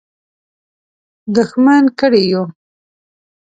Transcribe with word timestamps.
دښمن 1.35 1.83
کړي 1.99 2.21
یو. 2.31 2.43